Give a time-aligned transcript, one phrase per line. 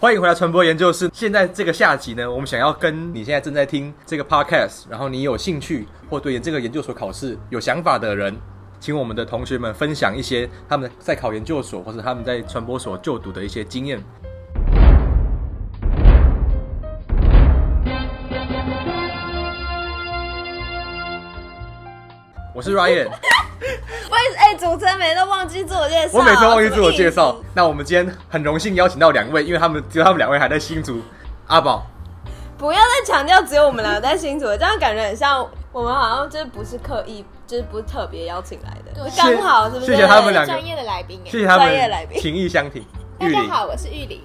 [0.00, 1.10] 欢迎回来传播研究室。
[1.12, 8.34] 现在这个下集呢，我们想要跟你现在正在听这个 podcast，然后你有兴趣或对这个研究所考试有想法的人，
[8.80, 14.02] 请我们的同学们分享一些他们在考研究所或者他们在传播所就读的一些经验。
[22.54, 23.10] 我是 Ryan，
[24.10, 27.36] 为哎，主持人每次都忘记自我介绍，我每次忘记自我介绍。
[27.54, 31.00] 那我们今天很荣幸邀请到两位，因为他们只有他们两位还在新竹。
[31.46, 31.84] 阿宝，
[32.56, 39.86] 不要再强调只有我们两个在新竹，这样感觉很像我们好像就是不是刻意，就是不是特别邀请来的，对刚好是不是？
[39.86, 42.84] 谢谢他们两个专业的来宾哎谢谢他专业来宾们情意相挺。
[43.18, 44.22] 大家好，我是玉玲，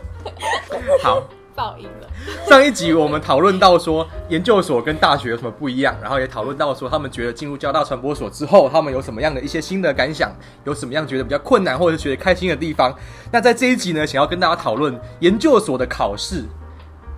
[1.02, 1.22] 好。
[1.56, 2.08] 爆音了。
[2.46, 10.30] 上一集我们讨论到说研究所跟大学有什么不一样，然后也讨论到说他们觉得进入交大传播所之后，他们有什么样的一些新的感想，
[10.64, 12.94] 有什么样觉得比较困难或者是觉得开心的地方。
[13.32, 16.44] 那在这一集呢，想要跟大家讨论研究所的考试。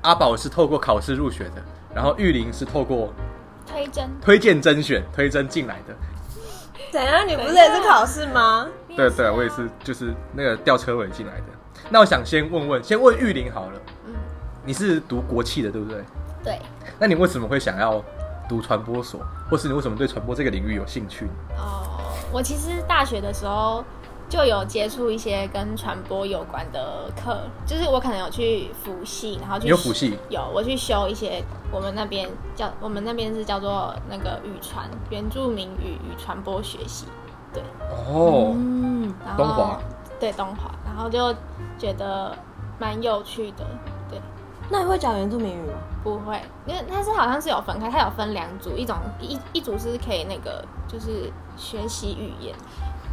[0.02, 1.54] 阿宝是透过考试入学的，
[1.92, 3.12] 然后玉玲是透过
[3.66, 5.94] 推甄，推荐甄选推甄进来的。
[6.92, 7.26] 怎样？
[7.26, 8.68] 你不是也是考试吗？
[8.96, 11.44] 对对，我也是，就是那个吊车尾进来的。
[11.90, 13.97] 那我想先问问，先问玉玲好了，嗯，
[14.68, 16.04] 你是读国企的对不对？
[16.44, 16.60] 对，
[16.98, 18.04] 那你为什么会想要
[18.46, 21.26] 读传播所，或是你为什么对传播这个领域有兴趣？
[21.56, 23.82] 哦，我其实大学的时候
[24.28, 30.18] 就有接触一些跟传播有关的课，就是我可能有去辅系，然后去有辅系？
[30.28, 37.06] 有，我去修一些我们那边叫我们那边是叫做那个语传原住民语与传播学习，
[37.54, 37.62] 对，
[38.06, 39.80] 哦，嗯，然后东华
[40.20, 41.34] 对东华，然后就
[41.78, 42.36] 觉得
[42.78, 43.97] 蛮有趣的，对。
[44.70, 45.72] 那你会讲原住民语吗？
[46.04, 52.54] 不会，因为它是好像是有分开，它有分两组，一种一一组是可以那个就是学习语言，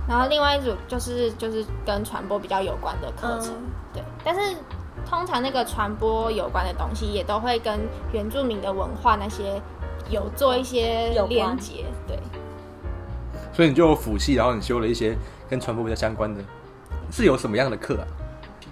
[0.07, 4.03] 然后另外一组就是就是跟传播比较有关的课程，嗯对。
[4.23, 4.57] 但是
[5.09, 7.79] 通常那个传播有关的东西也都会跟
[8.11, 9.61] 原住民的文化那些
[10.09, 12.19] 有做一些连接，对。
[13.53, 15.17] 所以你就有辅系，然后你修了一些
[15.49, 16.43] 跟传播比较相关的，
[17.11, 18.05] 是有什么样的课啊？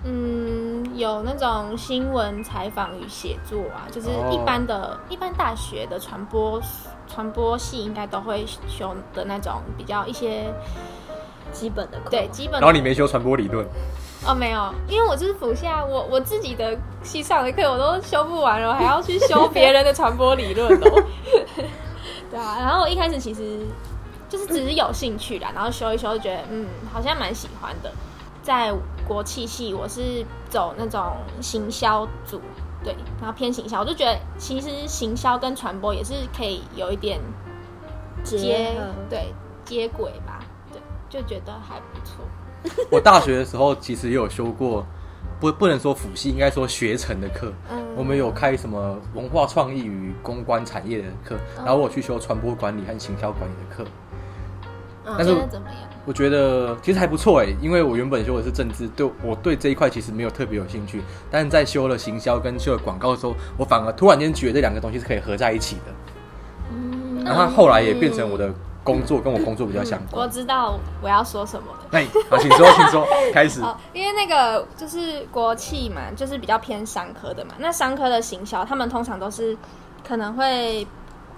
[0.05, 0.62] 嗯，
[0.95, 6.61] 有那种新闻采访与写作啊，就是一般的、一般大学的传播
[7.07, 10.53] 传播系应该都会修的那种比较一些
[11.51, 12.59] 基本的课对基本的。
[12.59, 13.65] 然后你没修传播理论，
[14.25, 21.03] 哦没有，因为我就是辅系啊，我我自己的系上的课我都修不完了，我还要去修别人的传播理论哦。
[22.29, 23.59] 对啊，然后我一开始其实
[24.27, 27.91] 就是只是有兴趣啦，然后修一修就觉得嗯好像蛮喜欢的。
[28.43, 28.71] 在
[29.07, 32.39] 国企系我是走那种行销组，
[32.83, 37.19] 对，然后偏行销，我就觉得其实行销跟传播也是可以有一点
[38.23, 38.69] 接
[39.09, 39.33] 对
[39.63, 40.39] 接轨吧，
[40.71, 42.83] 对，就觉得还不错。
[42.91, 44.85] 我大学的时候其实也有修过，
[45.39, 47.51] 不不能说辅系，应该说学程的课。
[47.71, 53.89] 嗯我们有开什么文化创意与公关产业的课，然后我去修传播管理和行销管理的课。
[55.05, 55.77] 嗯但是怎么样？
[56.05, 61.01] 我觉得其实还不错哎，因为我原本修的是政治，对我对这一块其实没有特别有兴趣。
[61.31, 65.91] 但是在修了行销跟修了广告的时候，我反而突然间觉得这两个东西是可以合在一起的。
[66.71, 68.53] 嗯然后它后来也变成我的
[68.83, 70.27] 工作，跟我工作比较相关我。
[70.29, 71.87] 知道我要说什么了。
[71.89, 73.61] 那你好，请说， 请说，开始。
[73.61, 77.53] 哦，因为那个就是国企嘛，就是比较偏商科的嘛。
[77.59, 79.57] 那商科的行销，他们通常都是
[80.05, 80.85] 可能会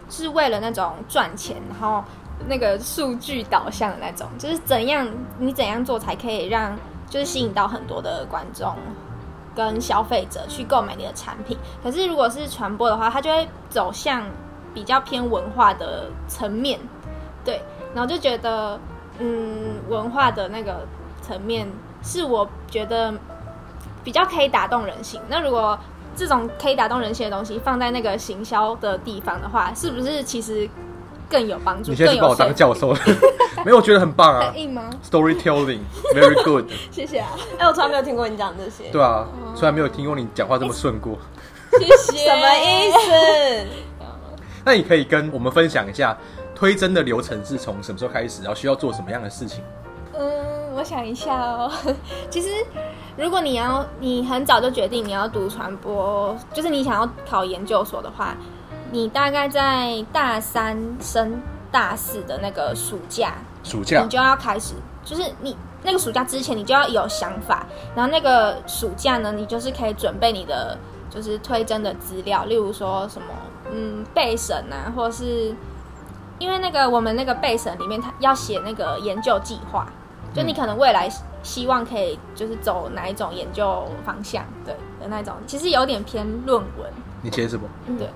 [0.10, 2.04] 是为了那种赚钱，然后
[2.48, 5.08] 那个数据导向的那种，就是怎样
[5.40, 6.78] 你怎样做才可以让
[7.10, 8.76] 就是吸引到很多的观众
[9.56, 11.58] 跟消费者去购买你的产品。
[11.82, 14.24] 可是如果是传播的话，它就会走向
[14.74, 16.80] 比较偏文化的层面，
[17.44, 17.62] 对，
[17.94, 18.80] 然后就觉得
[19.20, 20.86] 嗯，文化的那个
[21.22, 21.66] 层面
[22.04, 23.14] 是我觉得
[24.04, 25.22] 比较可以打动人心。
[25.30, 25.80] 那如果
[26.16, 30.70] 这种可以打动人心的东西放在那个行销的地方的话，是不是其实
[31.30, 31.92] 更有帮助？
[31.92, 33.00] 你现在是把我当教授了？
[33.66, 36.66] 没有，我觉得很棒啊很硬吗？，storytelling，very good。
[36.92, 41.18] 谢谢啊，哎，我从来没有听过你讲这些，对啊，从来没有听过你讲话这么顺过，
[41.80, 42.30] 谢谢。
[42.30, 43.68] 什么意思？
[44.66, 46.18] 那你可以跟我们分享一下
[46.56, 49.64] 推真的流程是从什么时候开始，然后需要做什么样的事情？
[50.18, 51.72] 嗯，我想一下哦。
[52.30, 52.50] 其实，
[53.18, 58.36] 如果你要你很早就决定你要读传播，就是你想要考研究所的话，
[58.92, 61.42] 你大概在大三升
[61.72, 63.34] 大四的那个暑假，
[63.64, 67.66] 暑假你就要开始，就是你那个暑假之前，你就要有想法，
[67.96, 70.78] 然后那个暑假呢，你就是可以准备你的
[71.10, 73.28] 就是推甄的资料，例如说什么
[73.72, 75.54] 嗯备审啊，或者是
[76.40, 79.88] 因为那个我们那个备审里面，他要写那个研究计划，
[80.34, 81.10] 就你可能未来
[81.44, 86.92] 希望可以就是走哪一种研究方向，对的那种，其实有点偏论文。
[87.22, 87.68] 你写什么？
[87.98, 88.10] 对，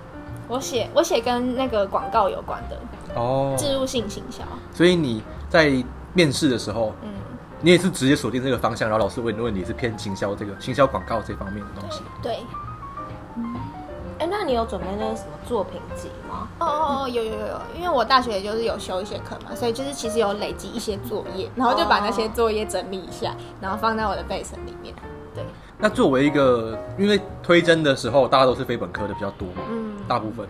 [0.50, 2.78] 我写我写跟那个广告有关的
[3.16, 4.44] 哦，植入性行销。
[4.74, 5.72] 所以你在
[6.14, 7.10] 面试的时候，嗯，
[7.62, 12.02] 你也是直接锁定这个方向，然后老师问你的问题是偏行销这个行销广告这方面的东西。
[12.22, 12.40] 对，
[14.18, 16.48] 哎，那你有准备那个什么作品集吗？
[16.60, 24.94] 哦哦哦，有有有有，因为我大学也就是有修一些课嘛，所以就是其实有累积一些作业，然后就把那些作业整理一下，然后放在我的备审里面。
[25.36, 25.46] 对，
[25.78, 29.69] 那作为一个，因为推甄的时候大家都是非本科的比较多嘛，嗯，
[30.10, 30.46] 大部分。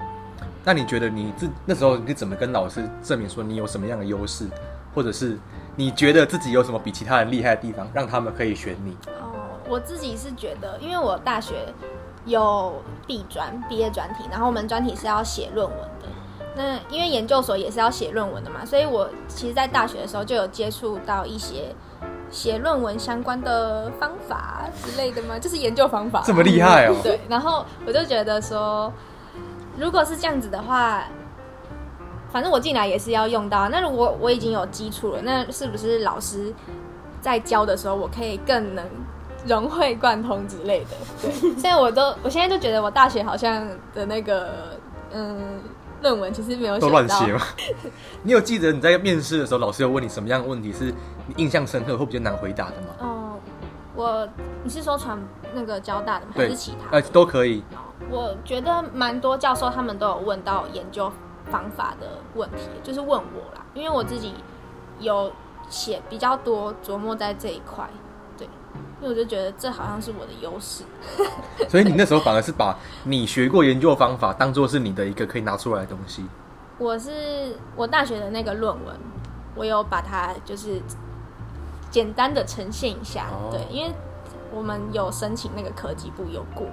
[0.63, 4.47] 那你觉得你自那时候你怎么跟老师证明说你有什么样的优势，
[4.95, 5.37] 或者是
[5.75, 8.97] 你觉得自己有什么比其他人厉害的地方，让他们可以选你？
[9.21, 11.73] 哦，我自己是觉得，因为我大学
[12.25, 16.07] 有毕专毕业专题，然后我们专题是要写论文的。
[16.55, 21.73] 那因为研究所也是要写论文的嘛，所以我其实，在大学的时候就有接触到一些
[22.29, 26.21] 写论文相关的方法之类的嘛，就是研究方法。
[26.25, 26.95] 这么厉害哦！
[27.01, 28.91] 对，然后我就觉得说，
[29.79, 31.03] 如果是这样子的话，
[32.31, 33.69] 反正我进来也是要用到。
[33.69, 36.53] 那如果我已经有基础了，那是不是老师
[37.21, 38.85] 在教的时候，我可以更能
[39.47, 40.89] 融会贯通之类的？
[41.21, 43.65] 对，现在我都，我现在就觉得我大学好像
[43.95, 44.77] 的那个，
[45.11, 45.59] 嗯，
[46.01, 47.41] 论文其实没有都乱到写吗？
[48.21, 50.93] 你有记得你在面试的时候，老师有问你什么样的问题是
[51.25, 52.87] 你印象深刻或比较难回答的吗？
[52.99, 53.39] 哦，
[53.95, 54.27] 我
[54.63, 55.17] 你是说传
[55.53, 56.33] 那个交大的吗？
[56.35, 57.63] 还是其他呃，都可以。
[58.09, 61.11] 我觉得蛮多教授他们都有问到研究
[61.49, 64.33] 方法的问题，就是问我啦，因为我自己
[64.99, 65.31] 有
[65.69, 67.87] 写比较多琢磨在这一块，
[68.37, 68.47] 对，
[69.01, 70.83] 因为我就觉得这好像是我的优势。
[71.67, 76.25] 所以你那时候反而是把你学过研究方法当做是你的一个可以拿出来的东西。
[76.77, 78.95] 我是我大学的那个论文，
[79.55, 80.81] 我有把它就是
[81.91, 83.91] 简单的呈现一下，哦对，因为
[84.51, 86.65] 我们有申请那个科技部有过，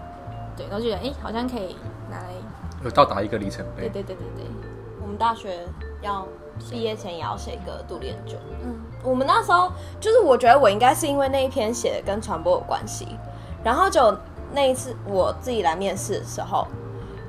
[0.57, 1.77] 对，然后觉得哎、诶好像可以
[2.11, 2.29] 拿来，
[2.85, 3.89] 有到达一个里程碑。
[3.89, 4.45] 对对对对，
[5.03, 5.67] 我们大学
[6.03, 6.27] 要
[6.71, 8.35] 毕业前也要写一个独立研究。
[8.65, 9.71] 嗯，我们那时候
[10.01, 13.07] 就是，我觉得我应该是因为那一篇写的跟传播有关系，
[13.63, 14.17] 然后就
[14.53, 16.67] 那一次我自己来面试的时候，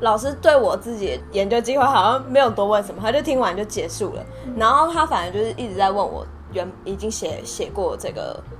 [0.01, 4.23] 老师对我自己的研究计划好像没有多问什么，他就听完就结束了。
[4.55, 8.56] 然后他反而就是一直在问我原已经写写过这个哦，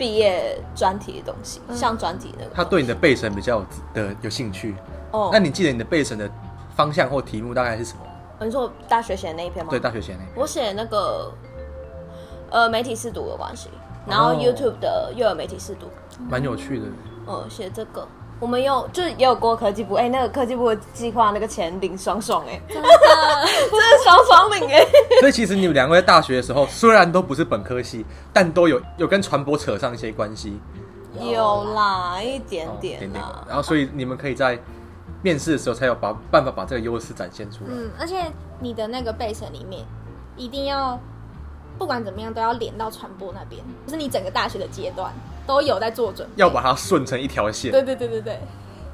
[0.00, 2.50] 毕业专题的东西，像专题那个。
[2.54, 4.74] 他对你的背审比较有的有兴趣。
[5.10, 6.26] 哦那，你记得你的背审的
[6.74, 8.00] 方向或题目大概是什么？
[8.46, 9.68] 你说我大学写的那一篇吗？
[9.70, 10.28] 对，大学写那篇。
[10.34, 11.30] 我写那个
[12.50, 13.68] 呃媒体试读的关系，
[14.06, 15.88] 然后哦 YouTube 的又有媒体试读，
[16.30, 16.86] 蛮有趣的。
[17.26, 18.08] 哦，写这个。
[18.40, 22.88] 我们有就是也有过科技部，哎、那个科技部的计划那个钱领爽爽哎、真的，
[23.70, 24.84] 真的爽爽领哎、
[25.20, 30.58] 所以其实你们两位在大学的时候，虽然都不是本科系，但都有有跟传播扯上一些关系。
[31.20, 33.10] 有啦，一点哦点。
[33.46, 34.58] 然后所以你们可以在
[35.22, 37.70] 面试的时候才有把办法把这个优势展现出来。
[37.70, 39.84] 嗯，而且你的那个备审里面
[40.36, 40.98] 一定要，
[41.80, 45.10] 不管怎么样都要连到传播那边，就是你整个大学的阶段
[45.46, 46.34] 都有在做准备。
[46.36, 47.72] 要把它顺成一条线。
[47.72, 48.38] 对对对对对，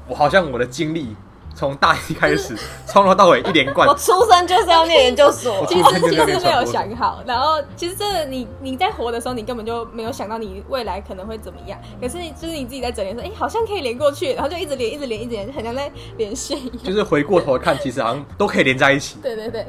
[0.07, 1.13] 我好像我的经历
[1.53, 2.55] 从大一开始，
[2.87, 3.93] 从头到尾一连贯我。
[3.95, 11.77] 出生就是要念研究所，其实其实没有想好，然后其实真的你你在活的时候，你根本就没有想到你未来可能会怎么样。
[11.99, 16.83] 可是你就是你自己在整理说，哎、好像可以连过去，然后就一直连，一直连，一直连，很像在连线一样。
[16.85, 19.17] 就是回过头看，其实好像都可以连在一起。
[19.21, 19.65] 对对对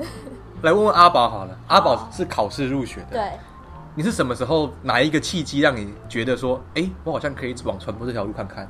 [0.63, 3.33] 来问问阿宝好了，阿宝是考试入学的，对，
[3.95, 8.69] 你是什么时候哪一个契机让你觉得说，哎、我好像可以往传播这条路看看？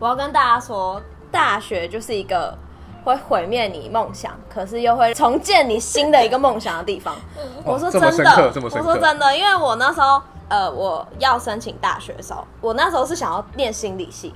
[0.00, 2.56] 我要跟大家说，大学就是一个
[3.04, 7.14] 会毁灭你梦想，可是又会重建你新的一个梦想的地方。
[7.64, 8.52] 我说真的。
[8.60, 14.34] 我说真的，因为我那时候呃我要申请大学的时候，我那时候是想要念心理系，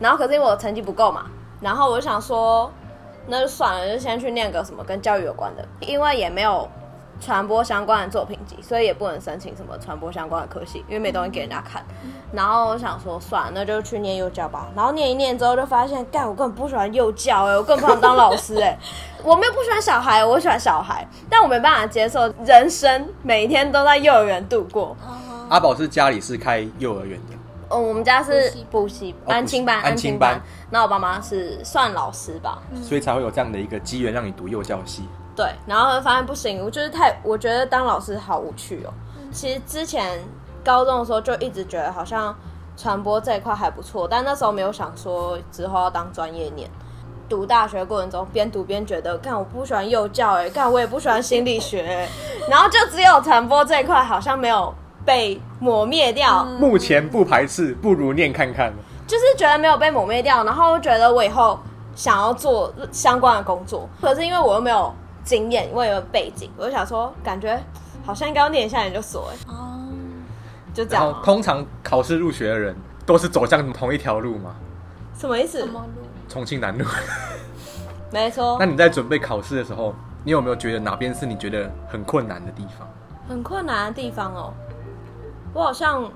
[0.00, 1.26] 然后可是因为我成绩不够嘛，
[1.60, 2.70] 然后我就想说
[3.28, 6.68] 那就算了，就先去念个什么跟教育有关的，因为也没有。
[7.20, 11.84] 传播相关的作品集，所以也不能申请什么传播相关的科系，因为没东西给人家看。
[12.30, 14.68] 然后我想说，算了，那就去念幼教吧。
[14.76, 18.78] 然后念一念之后，就发现，干，我根本不喜欢幼教哎、我更不想当老师哎、
[19.24, 24.96] 我没有不喜欢小孩，我喜欢小孩，但我没办法接受人生每一天都在幼儿园度过。
[25.48, 27.36] 阿宝是家里是开幼儿园的，
[27.70, 30.40] 嗯，我们家是补补习哦安亲班，安亲班。
[30.70, 32.58] 那我爸妈是算老师吧？
[32.82, 35.08] 所以才会有这样的一个机缘让你读幼教系。
[35.36, 38.92] 对，然后发现不行，我就是太，我觉得当老师好无趣哦。
[39.30, 40.18] 其实之前
[40.64, 42.34] 高中的时候就一直觉得好像
[42.76, 46.68] 传播这一块还不错，但那时候没有想说之后要当专业念。
[47.28, 52.08] 读大学过程中，边读边觉得，干我不喜欢幼教哎、干我也不喜欢心理学、欸，
[52.48, 54.74] 然后就只有传播这一块好像没有
[55.08, 58.70] 被抹灭掉，嗯目前不排斥，不如念看看。
[59.06, 61.58] 就是觉得没有被抹灭掉，然后觉得我以后
[61.96, 64.92] 想要做相关的工作，可是因为我又没有
[65.24, 67.58] 经验，我也没有背景，我就想说，感觉
[68.04, 69.80] 好像应该要念一下研究所，哎，哦，
[70.74, 74.54] 就这样通常考试入学的人都是走向同一条路嘛，
[75.18, 75.66] 什么意思什？
[75.66, 76.02] 么路？
[76.28, 76.84] 重庆南路。
[78.12, 82.86] 没错那，你在准备考试的时候，你有没有觉得哪边是你觉得很困难的地方？
[83.26, 84.52] 很困难的地方哦，
[85.58, 86.08] 我好像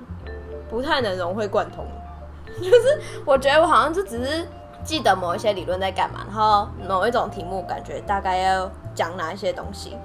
[0.69, 1.85] 不太能融会贯通，
[2.63, 4.47] 就是我觉得我好像就只是
[4.85, 9.97] 记得某一些理论在干嘛，然后某一种题目感觉大概要讲哪一些东西，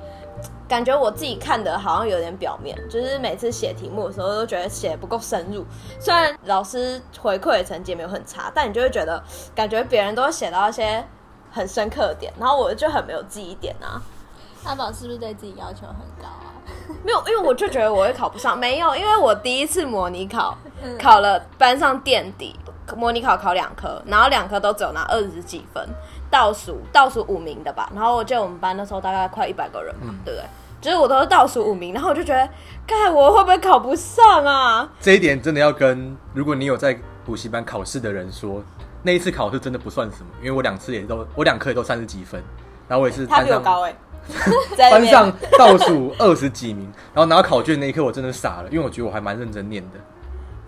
[0.68, 5.64] 感觉我自己看的好像有点表面，就是每次写题目的时候都觉得写不够深入。
[6.00, 9.22] 虽然老师回馈的成绩也没有很差，但你就会觉得
[9.54, 11.04] 感觉别人都写到一些
[11.52, 14.02] 很深刻的点，然后我就很没有记忆点啊。
[14.64, 16.28] 阿宝是不是对自己要求很高？
[17.04, 18.58] 没有，因为我就觉得我会考不上。
[18.58, 22.58] 没有，因为我第一次模拟考嗯考了班上垫底，
[22.96, 25.88] 模拟考考两科，然后两科都只有拿二十几分，
[26.30, 27.90] 倒数倒数五名的吧。
[27.94, 30.46] 然后我记得我们班那时候大概快一百个人嘛，对不对？
[30.80, 32.48] 就是我都是倒数五名，然后我就觉得，
[32.86, 34.88] 看我会不会考不上啊？
[35.00, 38.62] 这一点真的要跟如果你有在补习班考试的人说，
[39.02, 42.40] 那一次考试真的不算什么，因为我两次也都我两科也都三十几分，
[42.86, 43.94] 然后我也是他比我高哎、
[44.76, 49.98] 班上倒数二十几名，然后拿到考卷那一刻我真的傻了，因为我觉得我还蛮认真念的。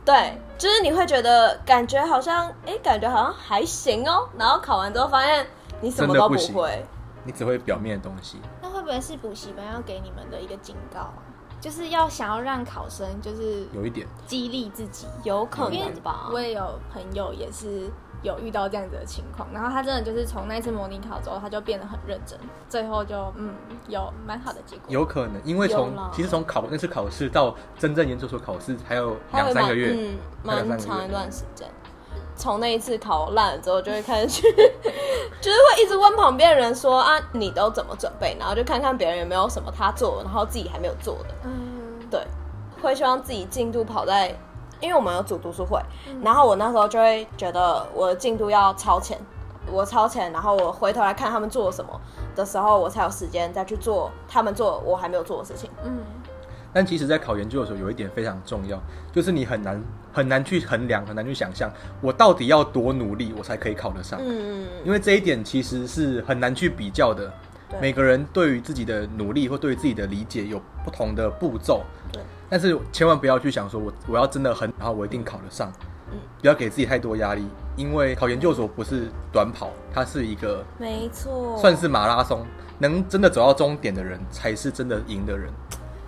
[0.04, 4.28] 对，就是你会觉得感觉好像，哎，感觉好像还行哦。
[4.38, 5.46] 然后考完之后发现
[5.80, 6.84] 你什么都不会。
[7.22, 11.20] 你只会表面的东西，那会不会是补习班要给你们的一个警告啊？
[11.60, 14.06] 就是要想要让考生就是有一点。
[14.26, 17.90] 激励自己，有可能吧我也有朋友也是
[18.22, 23.54] 有遇到这样子的情况，然后他真的就是从那次模拟考之后，他就变得很认真，最后就嗯
[23.88, 24.84] 有蛮好的结果。
[24.88, 31.68] 有可能，因为从其实从考那次考试到真正研究所考试还有两三个月，嗯，蛮长一段时间。
[32.36, 34.42] 从那一次考烂了之后，就会开始去，
[35.42, 38.34] 就是会一直问旁边的人说啊，你都怎么准备？
[38.40, 41.34] 然后就看看别人有没有什么他做，然后自己还没有做的。
[41.44, 42.26] 嗯，对，
[42.80, 44.34] 会希望自己进度跑在，
[44.80, 45.80] 因为我们有组读书会，
[46.22, 49.18] 然后我那时候就会觉得我的进度要超前，
[49.70, 52.00] 我超前，然后我回头来看他们做了什么
[52.34, 55.70] 的时候，我才有时间再去做他们做我还没有做的事情。
[55.84, 55.98] 嗯，
[56.72, 58.80] 但其实，在考研究的时候有一点非常重要，
[59.12, 59.82] 就是你很难
[60.12, 61.70] 很难去衡量，很难去想象
[62.00, 64.18] 我到底要多努力，我才可以考得上。
[64.22, 67.32] 嗯，因为这一点其实是很难去比较的。
[67.68, 72.20] 对每个人对于自己的努力或对于自己的理解有不同的步骤，对，
[72.50, 75.72] 但是千万不要去想说我我要真的很，然后我一定考得上，
[76.12, 76.18] 嗯。
[76.40, 82.44] 不要给自己太多压力，因为考研究所不是短跑，它是一个没错，算是马拉松，
[82.78, 85.50] 能真的走到终点的人才是真的赢的人。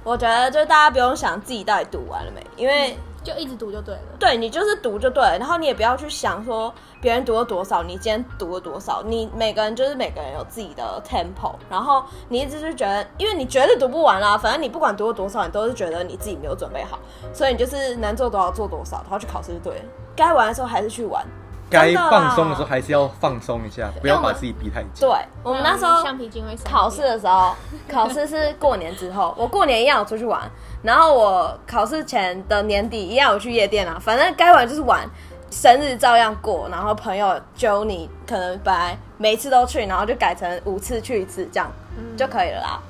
[0.03, 4.03] 我觉得就大家不用想自己到底读完了没，因为就一直读就对了。
[4.19, 16.99] 对你就是读就对了，然后你也不要去想说别人读了多少，你今天读了多少，你每个人就是每个人有自己的 tempo，然后你一直是觉得，因为你绝对读不完啦，反正你不管读了多少，你都是觉得你自己没有准备好，
[17.33, 19.85] 所以你就是能做多少做多少，然后去考试就对了，
[20.17, 21.27] 该玩的时候还是去玩。
[21.73, 24.91] 该放松的时候还是要放松一下，不要把自己逼太紧。
[25.01, 25.11] 对
[25.43, 27.55] 我们那时候橡皮筋会考试的时候，
[27.91, 30.41] 考试是过年之后，我过年一样有出去玩，
[30.83, 35.09] 然后我考试前的年底一样有去夜店啊，反正该玩就是玩，
[35.51, 41.71] 生日照样过，然后朋友揪你，可能本来每次都去，然后就改成五次去一次这样、
[42.17, 42.81] 就可以了啦。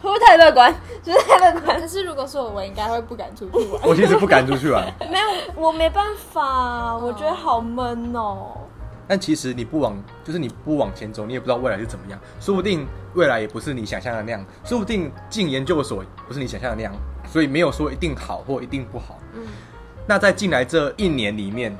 [0.00, 0.08] 好。
[0.08, 0.74] 会不会太乐观？
[1.02, 1.78] 就是太乐观。
[1.80, 3.82] 可是如果是我，我应该会不敢出去玩。
[3.84, 5.26] 我其实不敢出去玩， 没有，
[5.56, 8.56] 我没办法，我觉得好闷哦。
[9.06, 12.20] 但其实你不往，就是你不往前走，你也不知道未来是怎么样。
[12.40, 16.92] 说不定未来也不是你想象的那样，说不定进研究所不是你想象的那样，
[17.26, 19.18] 所以没有说一定好或一定不好。
[19.32, 19.46] 嗯，
[20.06, 21.74] 那在进来这一年里面，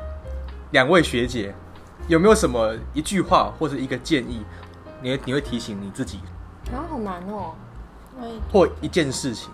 [0.70, 1.54] 两位学姐
[2.08, 4.42] 有没有什么一句话或者一个建议，
[5.02, 6.20] 你会你会提醒你自己
[6.72, 7.52] 啊，好难哦。
[8.52, 9.50] 或一件事情？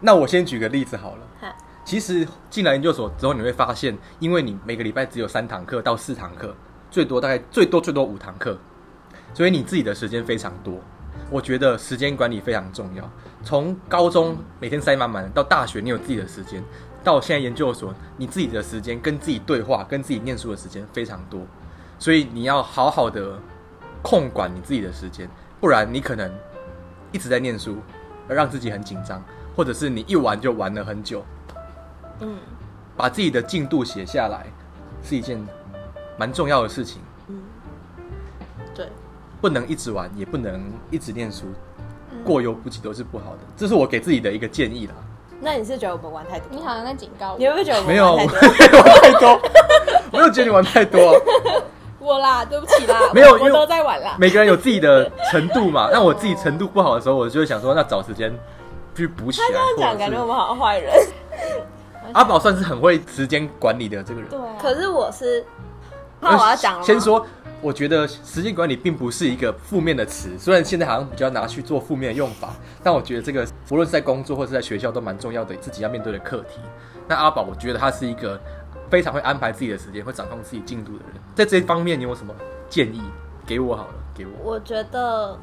[0.00, 1.54] 那我先举个例子好了。
[1.84, 6.54] 其实进来研究所之后，你会发现，因为你每个礼拜只有三堂课到四堂课，
[6.90, 8.58] 最多大概最多最多五堂课，
[9.34, 10.80] 所以你自己的时间非常多。
[11.30, 13.10] 我觉得时间管理非常重要。
[13.42, 16.64] 从高中每天塞满满的，到大学你有自己的时间，
[17.02, 21.42] 到现在研究所，你自己的时间跟自己对话、跟自己念书的时间非常多，
[21.98, 23.38] 所以你要好好的
[24.00, 25.28] 控管你自己的时间，
[25.60, 26.32] 不然你可能
[27.14, 27.76] 一直在念书，
[28.28, 29.22] 而让自己很紧张，
[29.54, 31.24] 或者是你一玩就玩了很久。
[32.20, 32.36] 嗯
[32.96, 34.46] 把自己的进度写下来
[35.02, 35.44] 是一件
[36.16, 37.42] 蛮重要的事情，嗯，
[38.74, 38.88] 对，
[39.40, 41.46] 不能一直玩，也不能一直念书，
[42.24, 43.38] 过犹不及都是不好的。
[43.56, 44.94] 这是我给自己的一个建议啦。
[45.40, 46.48] 那你是觉得我们玩太多？
[46.50, 47.38] 你好像在警告我。
[47.38, 48.60] 你会不会觉得我没有，们玩太多？
[48.60, 49.40] 没有玩太多，
[50.12, 51.20] 没有觉得你玩太多啊。
[52.04, 54.16] 我啦， 对不起啦，没有我我都在玩啦。
[54.18, 58.32] 每个人有自己的程度嘛，那我自己程度不好的时候，我就会想说，那找时间
[58.94, 59.48] 去补起来。
[59.48, 60.92] 这样讲，感觉我们好像坏人。
[62.12, 64.28] 阿宝算是很会时间管理的这个人。
[64.28, 65.44] 对啊，可是我是，
[66.20, 67.26] 那我要讲了先，说，
[67.62, 72.50] 我觉得时间管理并不是一个负面的词，虽然现在好像比较拿去做负面的用法，
[72.82, 76.60] 但我觉得这个无论是在工作或是在学校都蛮重要的，自己要面对的课题。
[77.08, 78.38] 那阿宝，我觉得他是一个
[78.90, 81.14] 非常会安排自己的时间，会掌控自己进度的人。
[81.34, 82.34] 在这一方面，你有什么
[82.68, 83.02] 建议
[83.46, 83.94] 给我好了？
[84.14, 84.32] 给我。
[84.42, 85.38] 我觉得，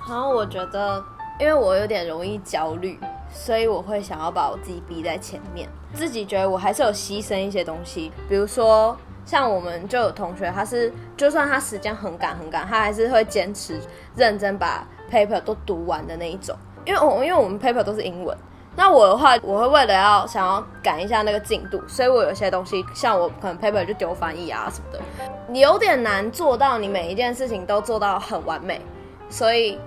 [0.00, 1.02] 好像我觉得，
[1.40, 2.98] 因为我有点容易焦虑，
[3.32, 8.96] 所以我会想要把我自己逼在前面，自己觉得我还是有牺牲一些东西，比如说。
[9.24, 13.80] 像我们就有同学，他是就算他时间很赶很赶，他还是会坚持
[14.16, 16.56] 认真把 paper 都读完的那一种。
[16.84, 18.36] 因为我因为我们 paper 都是英文，
[18.74, 25.00] 那我的话，我会为了要想要赶一下那个进度，所以我有些东西，像我可能 paper 就丢翻译啊什么的，
[25.46, 28.80] 你有点难做到你每一件事情都做到很完美，
[29.28, 29.78] 所以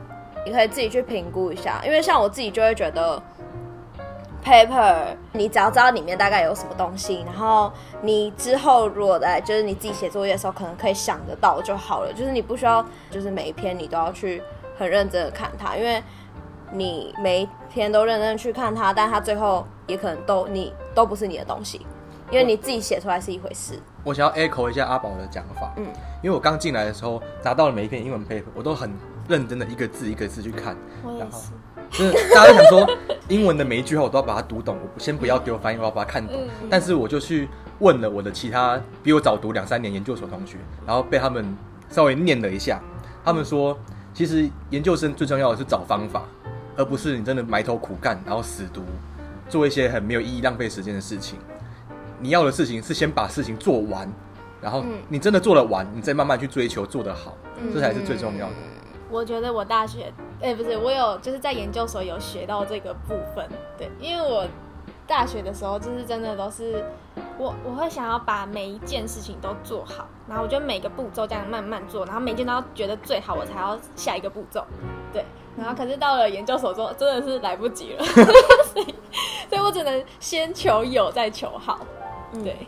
[0.46, 1.82] 你可以自己去评估一下。
[1.84, 3.20] 因为像我自己就会觉得
[4.44, 4.96] paper，
[5.32, 12.13] 你只要知道里面大概有什么东西，然后你之后如果在就是你自己写作业的时候，可能可以想得到就好了。
[12.13, 14.44] 就是你不需要，就是每一篇你都要去
[14.77, 16.04] 很认真的看它，因为
[16.72, 21.86] 你每一篇都认真去看它，但它最后也可能都你都不是你的东西，
[22.31, 23.79] 因为你自己写出来是一回事。
[24.03, 28.91] 我想要 echo 一下阿宝的讲法，嗯嗯，因为我刚进来的时候拿到了每一篇英文 paper，我都很
[29.27, 30.75] 认真的一个字一个字去看，
[31.19, 31.51] 然后是。
[31.91, 32.98] 就是大家都想说
[33.29, 36.36] 英文的每一句话我都要把它读懂，我先不要丢翻译，我要把它看懂。
[36.36, 37.48] 嗯但是我就去
[37.79, 41.55] 问了我的其他比我早读两三年研究所同学，然后被他们
[41.89, 42.81] 稍微念了一下，
[43.24, 43.77] 他们说
[44.13, 46.24] 其实研究生最重要的是找方法，
[46.77, 48.82] 而不是你真的埋头苦干，然后死读，
[49.50, 51.39] 做一些很没有意义、浪费时间的事情。
[52.20, 54.12] 你要的事情是先把事情做完，
[54.62, 58.54] 然后嗯你真的做得完，你再慢慢去追求做得好，嗯这才是最重要的。
[59.12, 63.47] 我觉得我大学，哎、不是，我有就是在研究所有学到这个部分，
[63.78, 64.47] 对，因为我
[65.08, 66.84] 大学的时候就是真的都是
[67.38, 74.65] 我我会想要把每一件事情都做好，然后我就每个步骤这样慢慢做，然后每件都要觉得最好，我才要下一个步骤，
[75.13, 75.24] 对，
[75.58, 78.96] 然后可是到了研究所之后，真的是来不及了，所 以
[79.50, 81.80] 所以我只能先求有再求好，
[82.44, 82.68] 对，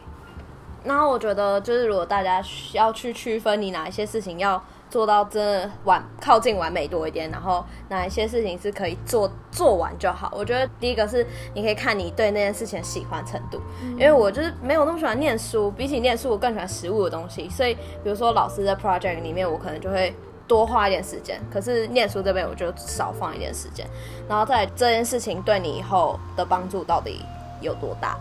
[0.83, 10.31] 然后我觉得，就是如果大家需要去区分你哪一些事情要做到真的完靠近完美多一点，然后哪一些事情是可以做做完就好。
[10.35, 17.73] 我觉得第一个是你可以看你对那件事情的喜欢程度，因为我就是没有那么喜欢念书，比起念书我更喜欢实物的东西，所以
[18.03, 20.13] 比如说老师的 project 里面，我可能就会。
[20.47, 23.85] 多花一点时间，可是念书这边我就少放一点时间，
[24.29, 27.21] 然后再这件事情对你以后的帮助到底
[27.59, 28.17] 有多大？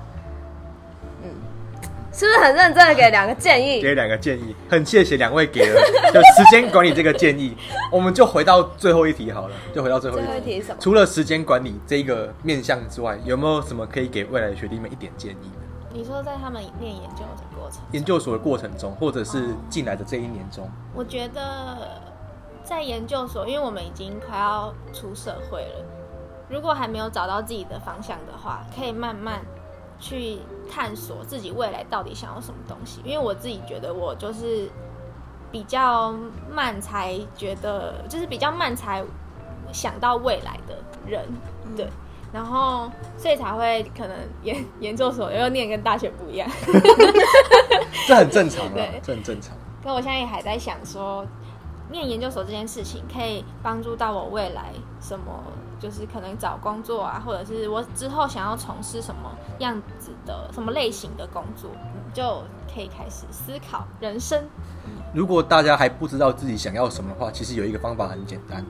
[2.17, 3.83] 嗯，是不是很认真的给两个建议？
[3.83, 5.81] 给两个建议，很谢谢两位给了
[6.13, 7.55] 就时间管理这个建议。
[7.93, 10.61] 我们就回到最后一题好了，就回到最后一最后一题。
[10.61, 10.79] 是什么？
[10.81, 15.51] 除了时间管理这一个面向之外，有没有什么可以给未来的学弟们一点建议？
[15.93, 21.79] 你说在他们念研究的过程，研究所的过程中，或者是进来的这一年中，我觉得
[22.63, 25.85] 在研究所，因为我们已经快要出社会了，
[26.51, 29.41] 如果还没有找到自己的方向的话，可以慢慢
[29.99, 30.39] 去
[30.71, 33.01] 探索自己未来到底想要什么东西。
[33.05, 34.71] 因为我自己觉得我就是
[35.51, 36.15] 比较
[36.51, 39.05] 慢才觉得，就是比较慢才
[39.73, 41.25] 想到未来的人，
[41.77, 41.87] 对。
[42.33, 46.47] 然后，所以才会可能研研究所又念跟大学不一样。
[48.07, 49.57] 这很正常啊对，这很正常。
[49.83, 51.25] 可我现在也还在想说，
[51.91, 55.43] 念研究所这件事情可以帮助到我未来什么，
[55.79, 64.43] 就是可能找工作啊，或者是我之后想要从事什么样子的、什么类型的工作，嗯就可以开始思考人生。
[65.15, 68.65] 如果大家还不知道自己想要什么的话，其实有一个方法很简单，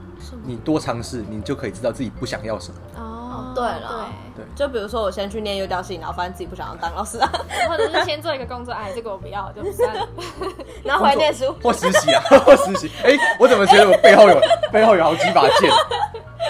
[0.45, 2.81] 你多尝试，你就可以知道自己不想要什么。
[2.97, 7.31] 哦对了对，就比如说我先去念幼教系，然后发现自己不想要当老师啊，
[7.69, 10.07] 或者是先做一个工作，哎，这个我不要，就算了。
[10.85, 11.55] 然后回来念书。
[11.63, 12.91] 或实习啊， 或实习。
[13.03, 15.71] 哎、我怎么觉得我背后有背后有好几把剑？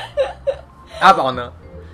[1.00, 1.52] 阿宝呢？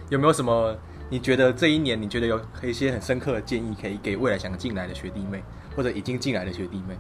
[0.08, 0.74] 有没有什么？
[1.10, 5.44] 你觉得这一年你觉得有一些很深刻的建议，可以给未来想进来的学弟妹，
[5.76, 6.96] 或者已经进来的学弟妹？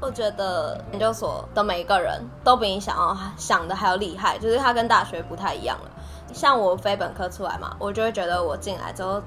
[0.00, 5.90] 我觉得研究所的每一个人都比你想要想的还要厉害，就是他跟大学不太一样了。
[6.32, 9.22] 像我非本科出来嘛，我就会觉得我进来之后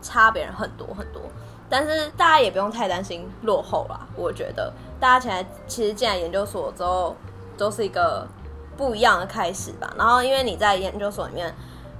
[0.00, 1.22] 差别人很多很多。
[1.68, 7.16] 但是大家也不用太担心落后啦，我觉得大家现在其实进来研究所之后，
[7.56, 8.26] 都是一个
[8.76, 9.92] 不一样的开始吧。
[9.98, 11.52] 然后因为你在研究所里面，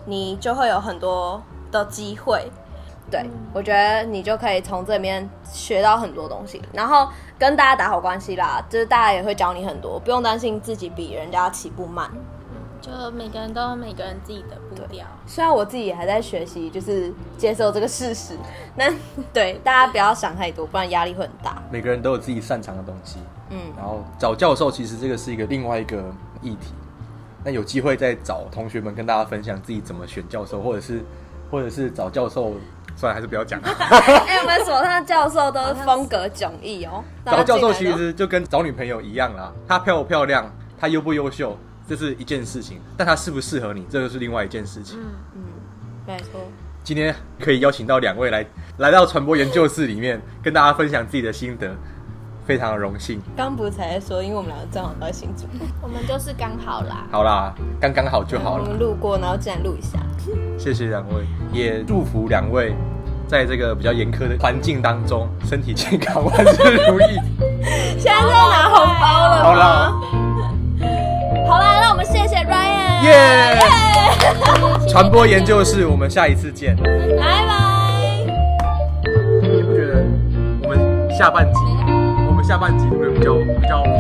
[0.05, 1.43] 你就会有很多
[1.73, 2.49] 的机会。
[3.11, 12.09] 对，嗯我觉得你就可以从这里面学到很多东西，然后跟大家打好关系啦，就是大家也会教你很多，不用担心自己比人家起步慢。
[12.87, 15.05] 就每个人都有每个人自己的步调。
[15.27, 18.35] 虽然我自己也还在学习，就是接受这个事实，
[18.79, 18.93] 那
[19.33, 21.61] 对大家不要想太多，不然压力会很大。
[21.69, 23.19] 每个人都有自己擅长的东西，
[23.51, 26.05] 嗯，然后找教授其实这个是一个另外一个
[26.43, 26.73] 议题。
[27.43, 31.05] 那有机会再找同学们跟大家分享自己怎么选教授，或者是
[31.51, 32.53] 或者是找教授，
[32.97, 33.61] 算了，还是不要讲。
[33.63, 37.03] 哎、我们所上的教授都是风格迥异哦。
[37.27, 41.57] 找教授其实就跟找女朋友一样啦，她漂不漂亮，她优不优秀，
[41.89, 44.99] 这是一件事情，但它适不适合你，这个是另外一件事情。
[45.35, 45.41] 嗯，
[46.07, 46.41] 没错。
[46.83, 48.47] 今天可以邀请到两位来
[48.79, 51.75] 来到传播研究室里面，跟大家分享自己的心得，
[52.47, 53.21] 非常的荣幸。
[53.37, 55.47] 刚不是才在说，因为我们两个正好都在新竹，
[55.83, 57.07] 我们就是刚好啦。
[57.11, 58.71] 好啦，刚刚好就好了我了。
[58.71, 59.99] 们路过，然后进来录一下。
[60.59, 62.75] 谢谢两位，也祝福两位
[63.29, 67.19] 在这个比较严苛的环境当中，身体健康，万事如意。
[67.99, 69.43] 现在是要拿红包了？
[69.43, 69.93] 好啦，
[71.47, 73.59] 好啦，那我们谢谢 Ryan，耶！
[74.89, 76.77] 传播研究室，我们下一次见。
[76.77, 77.55] 拜拜。
[79.43, 80.05] 你不觉得
[80.63, 81.61] 我们下半集，
[82.29, 83.99] 我们下半集会比较比较比